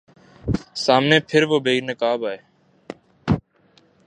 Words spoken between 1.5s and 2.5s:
بے نقاب آئے